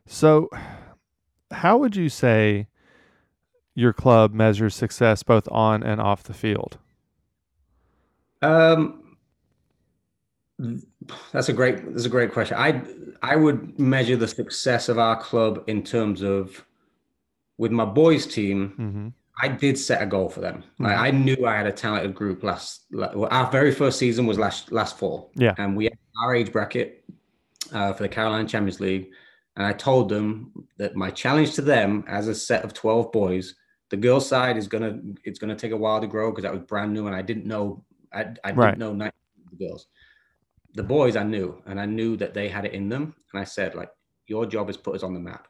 [0.07, 0.49] So,
[1.51, 2.67] how would you say
[3.75, 6.79] your club measures success both on and off the field?
[8.41, 9.17] Um,
[11.31, 12.57] that's a great that's a great question.
[12.57, 12.81] I
[13.21, 16.65] I would measure the success of our club in terms of
[17.57, 18.69] with my boys team.
[18.75, 19.07] hmm
[19.39, 20.63] I did set a goal for them.
[20.79, 22.85] Like, I knew I had a talented group last.
[22.91, 25.31] well, Our very first season was last last fall.
[25.35, 25.53] Yeah.
[25.59, 25.93] and we had
[26.23, 27.03] our age bracket
[27.71, 29.09] uh, for the Carolina Champions League,
[29.55, 33.53] and I told them that my challenge to them as a set of twelve boys,
[33.91, 36.63] the girls' side is gonna it's gonna take a while to grow because that was
[36.63, 38.77] brand new and I didn't know I, I didn't Right.
[38.79, 39.15] know 90
[39.51, 39.85] the girls.
[40.73, 43.45] The boys I knew, and I knew that they had it in them, and I
[43.45, 43.89] said like,
[44.27, 45.47] your job is put us on the map,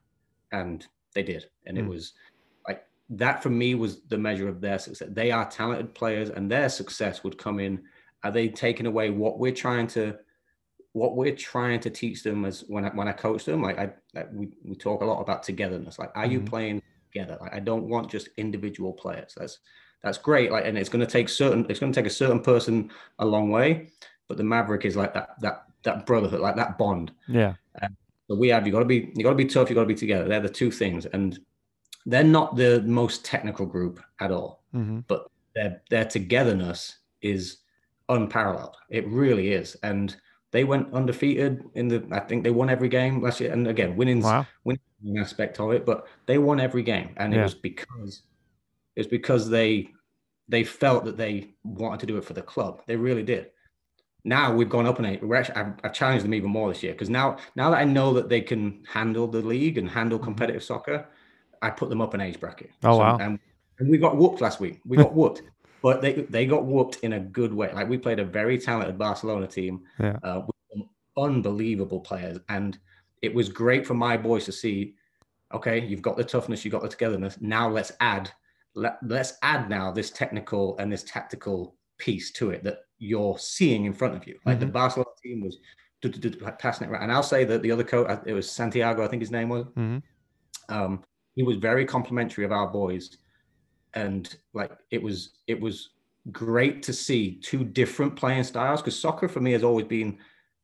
[0.52, 1.90] and they did, and it Mm.
[1.90, 2.14] was
[2.68, 5.10] like that for me was the measure of their success.
[5.12, 7.84] They are talented players, and their success would come in.
[8.24, 10.18] Are they taking away what we're trying to,
[10.94, 13.62] what we're trying to teach them as when I, when I coach them?
[13.62, 16.00] Like I, like we, we talk a lot about togetherness.
[16.00, 16.46] Like, are you Mhm.
[16.46, 17.38] playing together?
[17.42, 19.34] Like I don't want just individual players.
[19.36, 19.60] That's
[20.04, 20.52] that's great.
[20.52, 23.26] Like, and it's going to take certain, it's going to take a certain person a
[23.26, 23.90] long way.
[24.28, 27.12] But the Maverick is like that that that brotherhood, like that bond.
[27.28, 27.54] Yeah.
[28.30, 29.88] So we have you got to be you got to be tough, you got to
[29.88, 30.28] be together.
[30.28, 31.40] They're the two things, and
[32.06, 34.64] they're not the most technical group at all.
[34.72, 35.00] hmm
[35.56, 37.58] Their their togetherness is
[38.10, 38.76] unparalleled.
[38.90, 40.16] It really is, and
[40.52, 42.06] they went undefeated in the.
[42.12, 44.46] I think they won every game last year, and again, winning's Wow.
[44.66, 48.24] an aspect of it, but they won every game, and it was because
[48.98, 49.90] it's because they
[50.50, 52.82] they felt that they wanted to do it for the club.
[52.88, 53.52] They really did.
[54.28, 55.24] Now we've gone up an eight.
[55.24, 57.86] We're actually I've, I've challenged them even more this year because now now that I
[57.86, 60.24] know that they can handle the league and handle Mhm.
[60.24, 61.08] competitive soccer,
[61.62, 62.72] I put them up an age bracket.
[62.84, 63.18] Oh, wow.
[63.18, 63.40] And,
[63.80, 64.82] and we got whooped last week.
[64.86, 65.44] We got whooped,
[65.82, 67.72] but they they got whooped in a good way.
[67.74, 70.18] Like we played a very talented Barcelona team Yeah.
[70.24, 72.78] uh, with some unbelievable players, and
[73.22, 74.96] it was great for my boys to see.
[75.54, 77.40] Okay, you've got the toughness, you've got the togetherness.
[77.40, 78.30] Now let's add
[78.76, 83.86] let, let's add now this technical and this tactical piece to it that you're seeing
[83.86, 84.40] in front of you.
[84.46, 84.74] Like the Mhm.
[84.74, 85.60] Barcelona team was
[86.60, 87.04] passing it around.
[87.04, 89.66] And I'll say that the other coach, it was Santiago, I think his name was.
[89.76, 89.98] hmm
[90.70, 91.04] Um,
[91.36, 93.18] he was very complimentary of our boys,
[93.94, 95.92] and like it was it was
[96.32, 100.18] great to see two different playing styles because soccer for me has always been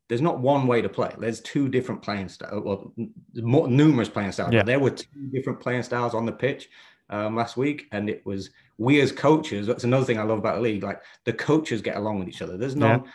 [0.09, 1.15] there's not one way to play.
[1.17, 2.93] There's two different playing styles, well,
[3.35, 4.53] more, numerous playing styles.
[4.53, 4.63] Yeah.
[4.63, 6.69] There were two different playing styles on the pitch
[7.13, 8.49] um, last week, and it was
[8.79, 9.67] we as coaches.
[9.67, 10.83] That's another thing I love about the league.
[10.83, 12.57] Like the coaches get along with each other.
[12.57, 13.05] There's no,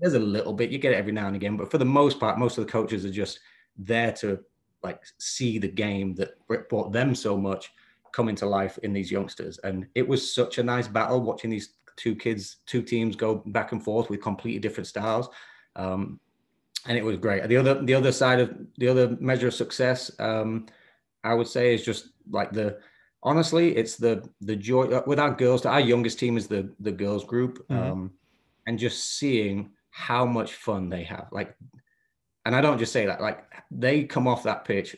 [0.00, 2.18] there's a little bit you get it every now and again, but for the most
[2.18, 3.40] part, most of the coaches are just
[3.76, 4.40] there to
[4.82, 6.34] like see the game that
[6.68, 7.70] brought them so much
[8.10, 9.58] come into life in these youngsters.
[9.64, 13.72] And it was such a nice battle watching these two kids, two teams go back
[13.72, 15.28] and forth with completely different styles.
[15.76, 16.20] Um,
[16.86, 17.46] and it was great.
[17.48, 20.66] The other, the other side of the other measure of success, um,
[21.22, 22.78] I would say, is just like the
[23.22, 25.64] honestly, it's the the joy uh, with our girls.
[25.66, 27.76] Our youngest team is the the girls group, Mhm.
[27.76, 28.10] um,
[28.66, 31.28] and just seeing how much fun they have.
[31.32, 31.56] Like,
[32.44, 33.20] and I don't just say that.
[33.20, 34.96] Like, they come off that pitch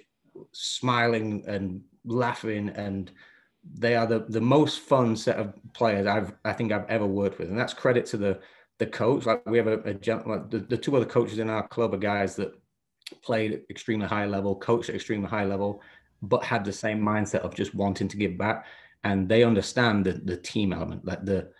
[0.52, 3.10] smiling and laughing, and
[3.74, 7.38] they are the the most fun set of players I've I think I've ever worked
[7.38, 8.40] with, and that's credit to the
[8.78, 9.24] the coach.
[9.26, 9.94] Like, we have a, a
[10.26, 12.52] like, the, the two other coaches in our club are guys that
[13.22, 15.80] played extremely high level, coached at extremely high level,
[16.28, 18.66] but had the same mindset of just wanting to give back.
[19.02, 21.04] And they understand the, the team element.
[21.04, 21.50] Like the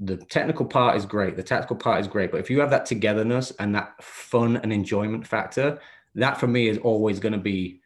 [0.00, 2.86] the technical part is great, the tactical part is great, but if you have that
[2.86, 5.78] togetherness and that fun and enjoyment factor,
[6.16, 7.80] that for me is always going to be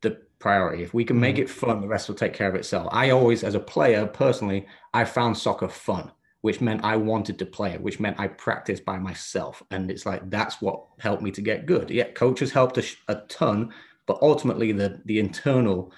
[0.00, 0.82] the priority.
[0.82, 1.40] If we can make mm.
[1.40, 2.88] it fun, the rest will take care of itself.
[2.90, 7.46] I always, as a player personally, I found soccer fun, which meant I wanted to
[7.46, 9.62] play it, which meant I practiced by myself.
[9.70, 11.90] And it's like that's what helped me to get good.
[11.90, 13.72] Yeah, coaches helped a, a ton,
[14.08, 15.92] but ultimately the the internal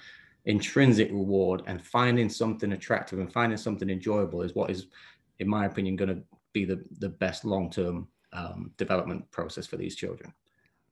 [0.45, 4.87] intrinsic reward and finding something attractive and finding something enjoyable is what is
[5.39, 6.21] in my opinion going to
[6.53, 10.33] be the the best long term um, development process for these children.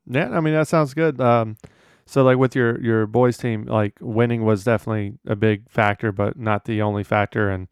[0.07, 1.19] Yeah, I mean that sounds good.
[1.21, 1.57] Um,
[2.05, 6.37] so like with your your boys team, like winning was definitely a big factor, but
[6.37, 7.49] not the only factor.
[7.49, 7.67] And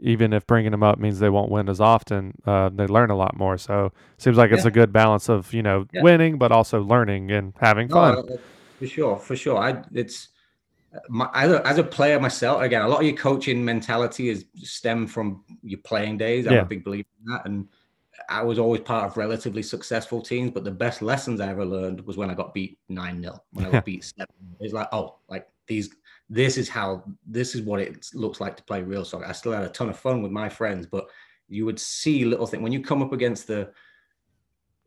[0.00, 3.16] even if bringing them up means they won't win as often, uh, they learn a
[3.16, 3.58] lot more.
[3.58, 6.02] So seems like it's a good balance of you know Yeah.
[6.02, 8.38] winning, but also learning and having No, fun.
[8.78, 9.58] For sure, for sure.
[9.58, 10.28] I it's
[11.08, 12.62] my as a, as a player myself.
[12.62, 16.46] Again, a lot of your coaching mentality is stem from your playing days.
[16.46, 16.62] I'm Yeah.
[16.62, 17.68] a big believer in that, and
[18.28, 20.50] I was always part of relatively successful teams.
[20.52, 23.66] But the best lessons I ever learned was when I got beat nine 0 when
[23.66, 24.34] I got beat seven.
[24.60, 25.90] It's like, oh, like these.
[26.28, 27.04] This is how.
[27.26, 29.26] This is what it looks like to play real soccer.
[29.26, 31.06] I still had a ton of fun with my friends, but
[31.48, 33.70] you would see little things when you come up against the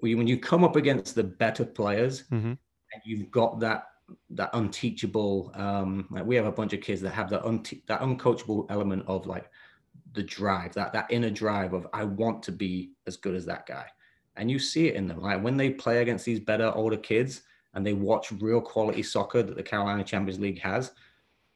[0.01, 2.53] when you- come up against the better players hmm
[2.93, 3.85] and you've got that
[4.31, 8.01] that unteachable um like we have a bunch of kids that have that unte- that
[8.01, 9.49] uncoachable element of like
[10.13, 13.65] the drive that that inner drive of i want to be as good as that
[13.67, 13.85] guy.
[14.35, 17.41] And you see it in them like when they play against these better older kids
[17.73, 20.91] and they watch real quality soccer that the carolina champions league has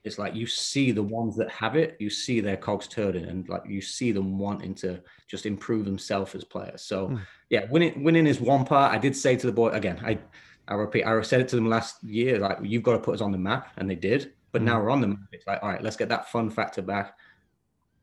[0.03, 3.47] it's like you see the ones that have it you see their cogs turning and
[3.47, 6.81] like you see them wanting to just improve themselves as players.
[6.81, 7.17] So Hmm.
[7.49, 8.93] yeah winning winning is one part.
[8.93, 10.19] I did say to the boy again i
[10.67, 13.21] I repeat, I said it to them last year, like you've got to put us
[13.21, 14.33] on the map, and they did.
[14.51, 15.19] But now we're on the map.
[15.31, 17.17] It's like, all right, let's get that fun factor back.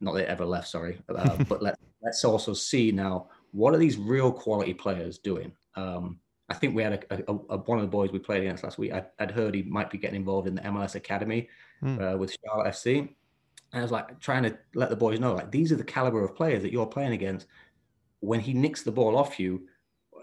[0.00, 3.78] Not that it ever left, sorry, uh, but let let's also see now what are
[3.78, 5.52] these real quality players doing.
[5.76, 6.18] Um,
[6.48, 8.78] I think we had a, a, a, one of the boys we played against last
[8.78, 8.92] week.
[8.92, 11.48] I, I'd heard he might be getting involved in the MLS academy
[11.80, 11.98] Hmm.
[12.00, 12.98] uh, with Charlotte FC.
[12.98, 16.22] And I was like trying to let the boys know, like these are the caliber
[16.22, 17.46] of players that you're playing against.
[18.20, 19.66] When he nicks the ball off you,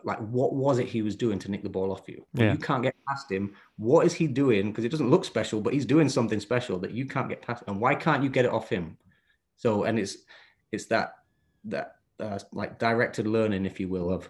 [0.03, 2.25] like what was it he was doing to nick the ball off you?
[2.33, 2.53] Yeah.
[2.53, 4.71] you can't get past him, what is he doing?
[4.71, 7.63] Because it doesn't look special, but he's doing something special that you can't get past.
[7.67, 8.97] And why can't you get it off him?
[9.57, 10.17] So, and it's
[10.71, 11.15] it's that
[11.65, 14.29] that uh, like directed learning, if you will, of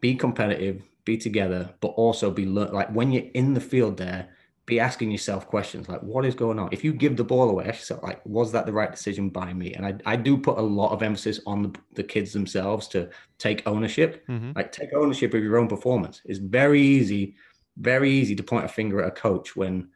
[0.00, 4.28] be competitive, be together, but also be like when you're in the field there,
[4.66, 6.70] be asking yourself questions like, what is going on?
[6.72, 9.74] If you give the ball away, yourself, like, was that the right decision by me?
[9.74, 13.10] And I, I do put a lot of emphasis on the, the kids themselves to
[13.38, 14.24] take ownership.
[14.26, 16.22] hmm Like, take ownership of your own performance.
[16.24, 17.36] It's very easy,
[17.76, 19.90] very easy to point a finger at a coach when,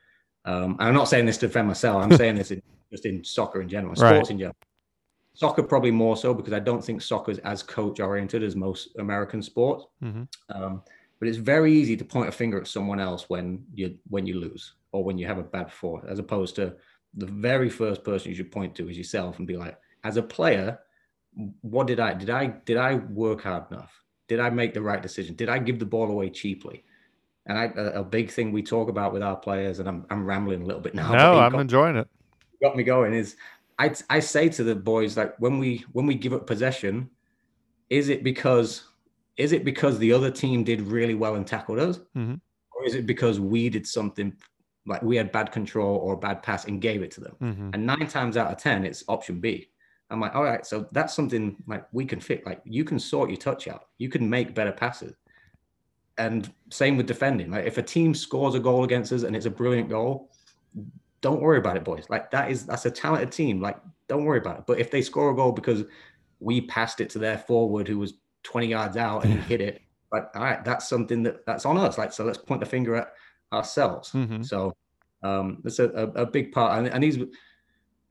[0.44, 3.62] um, I'm not saying this to defend myself, I'm saying this in, just in soccer
[3.62, 4.16] in general, Right.
[4.16, 4.56] sports in general.
[5.32, 8.88] Soccer probably more so because I don't think soccer is as coach oriented as most
[8.98, 9.86] American sports.
[10.02, 10.82] hmm Um,
[11.18, 14.38] but it's very easy to point a finger at someone else when you when you
[14.38, 16.74] lose or when you have a bad performance, as opposed to
[17.14, 20.22] the very first person you should point to is yourself and be like, as a
[20.22, 20.78] player,
[21.62, 23.92] what did I did I did I work hard enough?
[24.28, 25.34] Did I make the right decision?
[25.34, 26.84] Did I give the ball away cheaply?
[27.46, 30.26] And I, a, a big thing we talk about with our players, and I'm, I'm
[30.26, 31.12] rambling a little bit now.
[31.12, 32.06] No, I'm got- enjoying it.
[32.62, 33.36] got me going is
[33.78, 37.08] I I say to the boys like when we when we give up possession,
[37.88, 38.84] is it because
[39.38, 42.40] is it because the other team did really well and tackled us, Mhm.
[42.72, 44.36] or is it because we did something
[44.84, 47.36] like we had bad control or bad pass and gave it to them?
[47.38, 49.70] hmm And nine times out of ten, it's option B.
[50.10, 52.44] I'm like, all right, so that's something like we can fit.
[52.46, 55.14] Like you can sort your touch out, you can make better passes.
[56.16, 57.50] And same with defending.
[57.50, 60.30] Like if a team scores a goal against us and it's a brilliant goal,
[61.20, 62.06] don't worry about it, boys.
[62.08, 63.60] Like that is that's a talented team.
[63.60, 63.76] Like
[64.08, 64.64] don't worry about it.
[64.66, 65.84] But if they score a goal because
[66.40, 70.30] we passed it to their forward who was 20 yards out and hit it, But
[70.34, 71.98] all right, that's something that that's on us.
[71.98, 73.12] Like so, let's point the finger at
[73.52, 74.10] ourselves.
[74.10, 74.74] hmm So
[75.22, 76.78] um, that's a, a, a big part.
[76.78, 77.18] And, and these,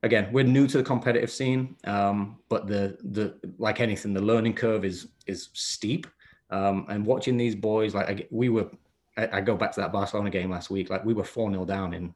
[0.04, 4.54] again, we're new to the competitive scene, um, but the the like anything, the learning
[4.54, 6.08] curve is is steep.
[6.50, 8.70] Um, and watching these boys, like I, we were,
[9.18, 10.90] I, I go back to that Barcelona game last week.
[10.90, 12.14] Like we were four 0 down in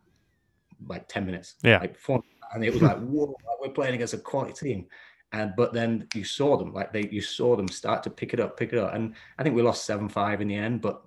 [0.87, 1.55] like ten minutes.
[1.63, 1.79] Yeah.
[1.79, 2.21] like four,
[2.53, 4.87] and it was like whoa, like, we're playing against a quality team.
[5.33, 8.39] And but then you saw them, like they, you saw them start to pick it
[8.39, 8.93] up, pick it up.
[8.93, 11.03] And I think we lost seven five in the end, but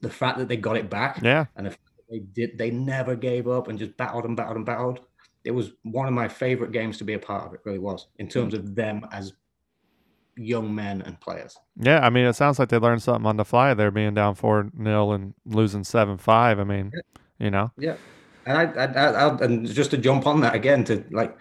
[0.00, 1.46] the fact that they got it back Yeah.
[1.56, 1.76] and the
[2.08, 5.00] they did they never gave up and just battled and battled and battled
[5.44, 8.06] it was one of my favorite games to be a part of it really was
[8.18, 9.32] in terms of them as
[10.36, 13.44] young men and players Yeah, I mean, it sounds like they learned something on the
[13.44, 16.60] fly there, being down four 0 and losing seven five.
[16.60, 16.92] I mean,
[17.38, 17.96] you know, yeah
[18.44, 21.36] and I, I, I, I and just to jump on that again to like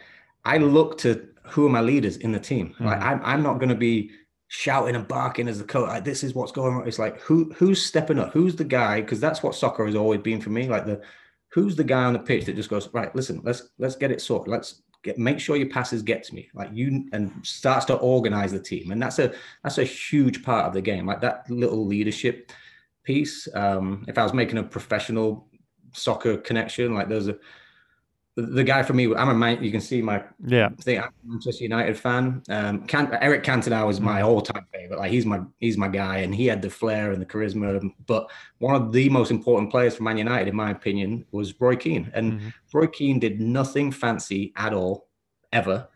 [0.46, 2.76] i look to who are my leaders in the team?
[2.80, 3.04] Like Mhm.
[3.04, 4.12] I'm, I'm not going to be
[4.48, 6.88] shouting and barking as the coach like this is what's going on.
[6.88, 8.32] It's like who who's stepping up?
[8.34, 9.02] Who's the guy?
[9.02, 11.02] Because that's what soccer has always been for me like the
[11.54, 14.22] who's the guy on the pitch that just goes right listen let's let's get it
[14.22, 14.52] sorted.
[14.52, 16.50] Let's get make sure your passes get to me.
[16.54, 18.92] Like you and starts to organize the team.
[18.92, 19.34] And that's a
[19.64, 21.06] that's a huge part of the game.
[21.06, 22.52] Like that little leadership
[23.04, 25.48] piece um if i was making a professional
[25.94, 27.38] soccer connection like there's a
[28.36, 29.64] the guy for me, I'm a man.
[29.64, 31.00] You can see my yeah thing.
[31.00, 32.44] I'm a Manchester United fan.
[32.50, 35.00] Um, Can, Eric Cantona was my all-time favorite.
[35.00, 37.90] Like he's my he's my guy, and he had the flair and the charisma.
[38.06, 38.30] But
[38.60, 42.12] one of the most important players for Man United, in my opinion, was Roy Keane.
[42.14, 42.50] And mm-hmm.
[42.74, 45.08] Roy Keane did nothing fancy at all,
[45.54, 45.88] ever.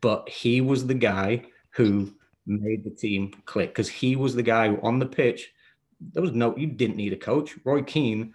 [0.00, 2.12] But he was the guy who
[2.46, 5.52] made the team click because he was the guy on the pitch.
[6.00, 7.54] There was no, you didn't need a coach.
[7.64, 8.34] Roy Keane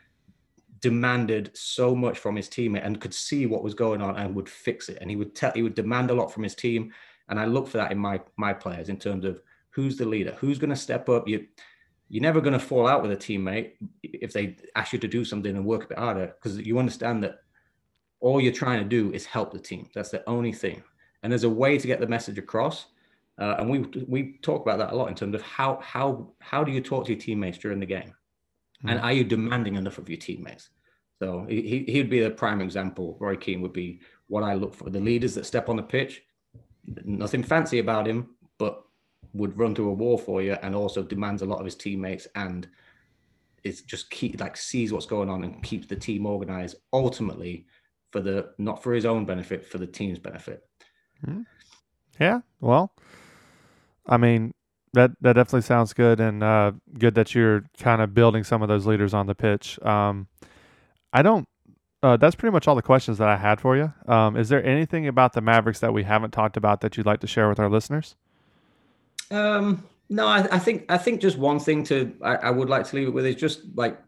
[0.79, 4.49] demanded so much from his team and could see what was going on and would
[4.49, 4.97] fix it.
[5.01, 6.93] And he would tell, he would demand a lot from his team.
[7.29, 10.35] And I look for that in my my players in terms of who's the leader,
[10.39, 11.27] who's going to step up.
[11.27, 11.47] You
[12.09, 15.25] you're never going to fall out with a teammate if they ask you to do
[15.25, 17.41] something and work a bit harder because you understand that
[18.19, 19.89] all you're trying to do is help the team.
[19.93, 20.81] That's the only thing.
[21.21, 22.87] And there's a way to get the message across.
[23.37, 26.63] Uh, and we we talk about that a lot in terms of how how how
[26.63, 28.13] do you talk to your teammates during the game,
[28.83, 28.91] mm.
[28.91, 30.69] and are you demanding enough of your teammates?
[31.19, 33.17] So he he would be the prime example.
[33.19, 34.89] Roy Keane would be what I look for.
[34.89, 36.21] The leaders that step on the pitch,
[37.05, 38.83] nothing fancy about him, but
[39.33, 42.27] would run through a wall for you, and also demands a lot of his teammates,
[42.35, 42.67] and
[43.63, 46.75] is just keep like sees what's going on and keeps the team organized.
[46.93, 47.65] Ultimately,
[48.11, 50.63] for the not for his own benefit, for the team's benefit.
[51.25, 51.45] Mm.
[52.19, 52.93] Yeah, well,
[54.05, 54.53] I mean,
[54.97, 58.67] that that definitely sounds good, and uh, good that you're kind of building some of
[58.67, 59.79] those leaders on the pitch.
[59.81, 60.27] Um,
[61.13, 61.47] I don't.
[62.03, 63.91] Uh, that's pretty much all the questions that I had for you.
[64.07, 67.21] Um, is there anything about the Mavericks that we haven't talked about that you'd like
[67.21, 68.15] to share with our listeners?
[69.31, 72.85] Um, no, I, I, think I think just one thing to I, I would like
[72.87, 73.99] to leave it with is just like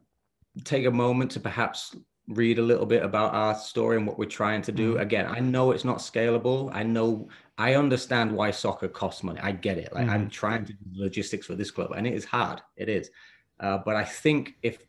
[0.64, 1.96] take a moment to perhaps
[2.30, 4.94] read a little bit about our story and what we're trying to do.
[4.94, 5.02] Mm-hmm.
[5.02, 6.70] Again, I know it's not scalable.
[6.74, 7.28] I know
[7.60, 9.39] I understand why soccer costs money.
[9.43, 9.93] I get it.
[9.93, 10.14] Like mm-hmm.
[10.14, 12.62] I'm trying to do logistics for this club, and it is hard.
[12.78, 13.12] It is.
[13.60, 14.80] Uh, but I think if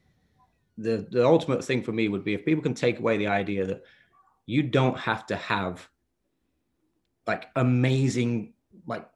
[0.79, 3.66] the the ultimate thing for me would be if people can take away the idea
[3.66, 3.83] that
[4.47, 5.89] you don't have to have
[7.27, 8.55] like amazing
[8.87, 9.07] like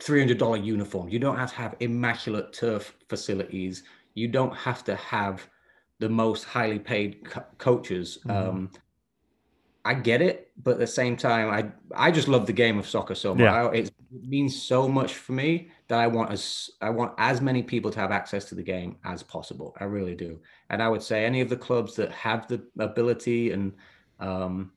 [0.00, 1.08] $300 uniform.
[1.08, 3.84] You don't have to have immaculate turf facilities.
[4.14, 5.48] You don't have to have
[6.00, 8.18] the most highly paid co- coaches.
[8.26, 8.48] Mm-hmm.
[8.48, 8.70] Um,
[9.84, 12.88] I get it, but at the same time, I I just love the game of
[12.88, 13.44] soccer so much.
[13.44, 13.64] Yeah.
[13.64, 17.62] I, it means so much for me that I want as I want as many
[17.62, 19.76] people to have access to the game as possible.
[19.80, 20.38] I really do,
[20.70, 23.72] and I would say any of the clubs that have the ability and
[24.20, 24.72] um,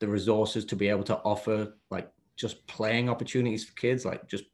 [0.00, 4.44] the resources to be able to offer like just playing opportunities for kids, like just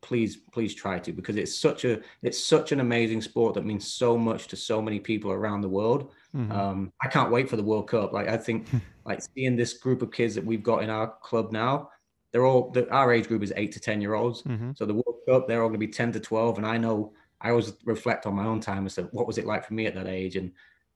[0.00, 3.86] please please try to because it's such a it's such an amazing sport that means
[3.86, 6.52] so much to so many people around the world mm-hmm.
[6.52, 8.12] um, i can't wait for the world cup.
[8.12, 8.66] Like i think
[9.04, 11.90] like seeing this group of kids that we've got in our club now
[12.32, 14.42] they're all the, our age group is 8 to 10 year olds.
[14.42, 14.72] Mm-hmm.
[14.74, 17.12] so the world cup they're all going to be 10 to 12 and i know
[17.40, 19.86] i always reflect on my own time and say what was it like for me
[19.86, 20.36] at that age?
[20.36, 20.52] And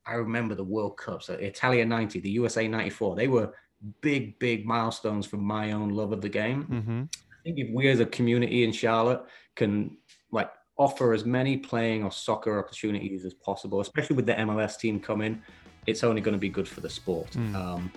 [0.07, 3.53] i remember the world cups so italia 90 the usa 94 they were
[4.01, 6.64] big big milestones for my own love of the game.
[6.64, 7.03] Mm-hmm.
[7.45, 9.24] Think if we as a community in Charlotte
[9.57, 9.97] can
[10.30, 10.51] like
[10.83, 15.41] offer as many playing or soccer opportunities as possible, especially with the MLS team coming,
[15.87, 17.30] it's only going to be good for the sport.
[17.33, 17.55] Mm.
[17.55, 17.93] Um,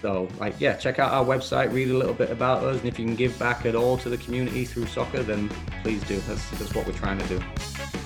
[0.00, 2.98] so, like, yeah, check out our website, read a little bit about us, and if
[2.98, 5.50] you can give back at all to the community through soccer, then
[5.82, 6.18] please do.
[6.20, 7.99] That's, that's what we're trying to do.